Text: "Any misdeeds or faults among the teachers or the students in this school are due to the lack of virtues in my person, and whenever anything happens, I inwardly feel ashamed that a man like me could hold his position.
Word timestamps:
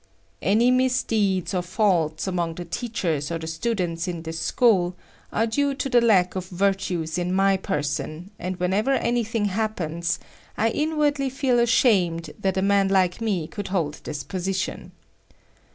"Any 0.41 0.71
misdeeds 0.71 1.53
or 1.53 1.61
faults 1.61 2.25
among 2.25 2.55
the 2.55 2.65
teachers 2.65 3.29
or 3.31 3.37
the 3.37 3.45
students 3.45 4.07
in 4.07 4.23
this 4.23 4.39
school 4.39 4.95
are 5.31 5.45
due 5.45 5.75
to 5.75 5.89
the 5.89 6.01
lack 6.01 6.35
of 6.35 6.47
virtues 6.49 7.19
in 7.19 7.31
my 7.31 7.55
person, 7.55 8.31
and 8.39 8.55
whenever 8.57 8.93
anything 8.95 9.45
happens, 9.45 10.17
I 10.57 10.69
inwardly 10.69 11.29
feel 11.29 11.59
ashamed 11.59 12.31
that 12.39 12.57
a 12.57 12.63
man 12.63 12.87
like 12.87 13.21
me 13.21 13.45
could 13.47 13.67
hold 13.67 14.01
his 14.07 14.23
position. 14.23 14.91